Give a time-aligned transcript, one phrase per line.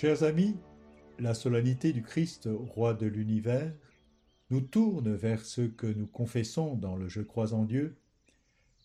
[0.00, 0.54] Chers amis,
[1.18, 3.74] la solennité du Christ, roi de l'univers,
[4.48, 7.96] nous tourne vers ce que nous confessons dans le Je crois en Dieu.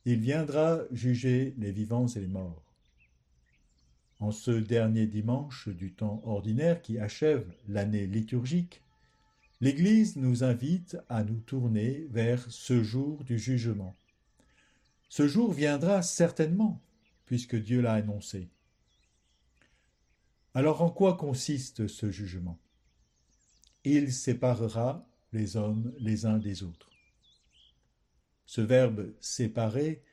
[0.05, 2.63] Il viendra juger les vivants et les morts.
[4.19, 8.81] En ce dernier dimanche du temps ordinaire qui achève l'année liturgique,
[9.61, 13.95] l'Église nous invite à nous tourner vers ce jour du jugement.
[15.09, 16.81] Ce jour viendra certainement,
[17.27, 18.49] puisque Dieu l'a annoncé.
[20.55, 22.59] Alors en quoi consiste ce jugement?
[23.83, 26.91] Il séparera les hommes les uns des autres.
[28.45, 30.03] Ce verbe séparer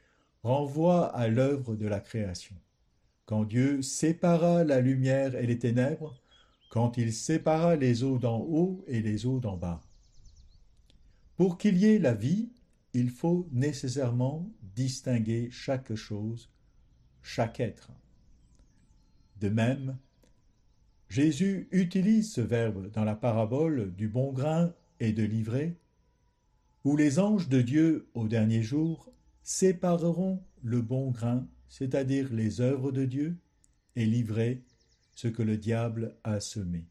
[0.42, 2.56] renvoie à l'œuvre de la création.
[3.26, 6.18] Quand Dieu sépara la lumière et les ténèbres,
[6.70, 9.82] quand il sépara les eaux d'en haut et les eaux d'en bas.
[11.36, 12.50] Pour qu'il y ait la vie,
[12.94, 16.50] il faut nécessairement distinguer chaque chose,
[17.22, 17.90] chaque être.
[19.36, 19.98] De même,
[21.10, 25.74] Jésus utilise ce verbe dans la parabole du bon grain et de l'ivraie,
[26.84, 32.92] où les anges de Dieu au dernier jour sépareront le bon grain, c'est-à-dire les œuvres
[32.92, 33.36] de Dieu,
[33.96, 34.62] et l'ivraie,
[35.10, 36.86] ce que le diable a semé.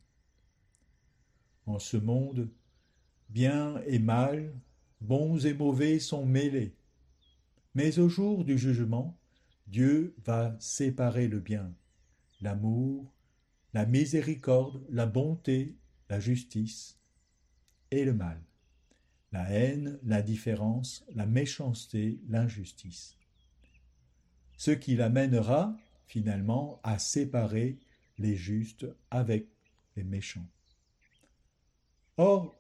[1.66, 2.50] En ce monde,
[3.30, 4.54] bien et mal,
[5.00, 6.76] bons et mauvais sont mêlés.
[7.74, 9.18] Mais au jour du jugement,
[9.68, 11.74] Dieu va séparer le bien,
[12.42, 13.14] l'amour,
[13.74, 15.76] la miséricorde, la bonté,
[16.10, 17.00] la justice
[17.92, 18.42] et le mal,
[19.32, 23.18] la haine, l'indifférence, la méchanceté, l'injustice.
[24.58, 27.78] Ce qui l'amènera finalement à séparer
[28.18, 29.48] les justes avec
[29.96, 30.48] les méchants.
[32.18, 32.56] Or,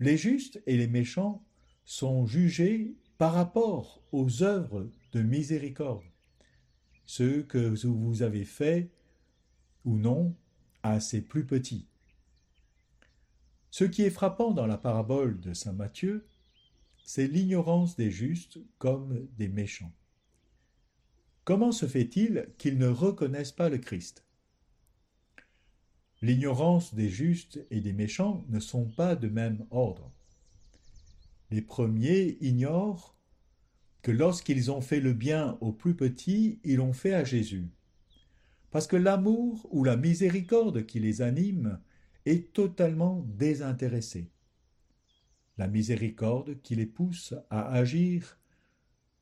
[0.00, 1.44] les justes et les méchants
[1.84, 6.04] sont jugés par rapport aux œuvres de miséricorde,
[7.06, 8.90] ceux que vous avez faits
[9.88, 10.36] ou non
[10.82, 11.88] à ces plus petits.
[13.70, 16.26] Ce qui est frappant dans la parabole de Saint Matthieu,
[17.04, 19.92] c'est l'ignorance des justes comme des méchants.
[21.44, 24.26] Comment se fait-il qu'ils ne reconnaissent pas le Christ?
[26.20, 30.12] L'ignorance des justes et des méchants ne sont pas de même ordre.
[31.50, 33.16] Les premiers ignorent
[34.02, 37.70] que lorsqu'ils ont fait le bien aux plus petits, ils l'ont fait à Jésus.
[38.70, 41.80] Parce que l'amour ou la miséricorde qui les anime
[42.26, 44.30] est totalement désintéressé.
[45.56, 48.38] La miséricorde qui les pousse à agir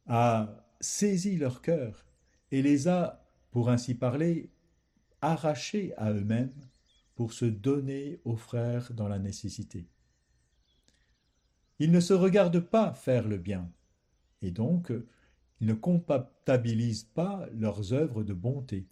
[0.07, 2.05] a saisi leur cœur
[2.51, 4.51] et les a, pour ainsi parler,
[5.23, 6.53] arrachés à eux-mêmes
[7.15, 9.89] pour se donner aux frères dans la nécessité.
[11.79, 13.71] Ils ne se regardent pas faire le bien,
[14.43, 14.93] et donc
[15.61, 18.87] ils ne comptabilisent pas leurs œuvres de bonté.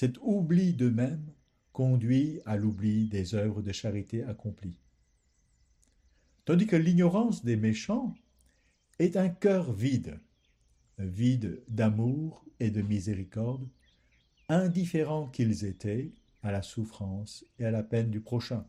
[0.00, 1.30] Cet oubli d'eux-mêmes
[1.74, 4.80] conduit à l'oubli des œuvres de charité accomplies.
[6.46, 8.14] Tandis que l'ignorance des méchants
[8.98, 10.18] est un cœur vide,
[10.96, 13.68] vide d'amour et de miséricorde,
[14.48, 18.66] indifférents qu'ils étaient à la souffrance et à la peine du prochain.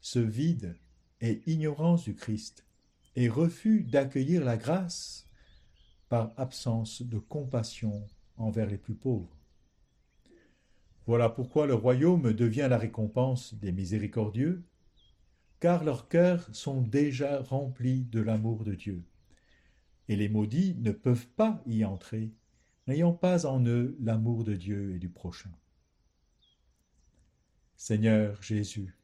[0.00, 0.76] Ce vide
[1.20, 2.64] est ignorance du Christ
[3.16, 5.26] et refus d'accueillir la grâce
[6.08, 8.06] par absence de compassion
[8.36, 9.34] envers les plus pauvres.
[11.08, 14.62] Voilà pourquoi le royaume devient la récompense des miséricordieux,
[15.58, 19.02] car leurs cœurs sont déjà remplis de l'amour de Dieu,
[20.08, 22.34] et les maudits ne peuvent pas y entrer,
[22.86, 25.50] n'ayant pas en eux l'amour de Dieu et du prochain.
[27.78, 28.94] Seigneur Jésus,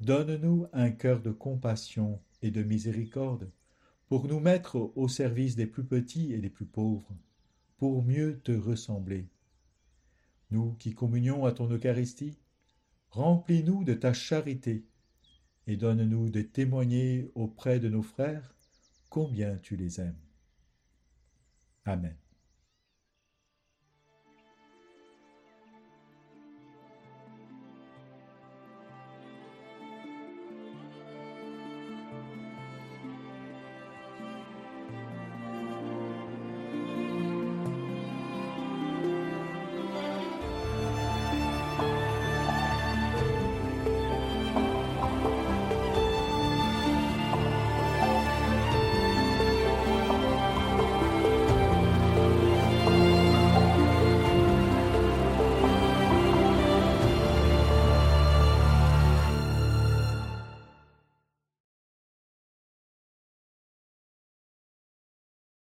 [0.00, 3.50] donne-nous un cœur de compassion et de miséricorde
[4.08, 7.16] pour nous mettre au service des plus petits et des plus pauvres,
[7.78, 9.30] pour mieux te ressembler
[10.50, 12.38] nous qui communions à ton Eucharistie,
[13.10, 14.84] remplis-nous de ta charité
[15.66, 18.54] et donne-nous de témoigner auprès de nos frères
[19.08, 20.18] combien tu les aimes.
[21.84, 22.16] Amen.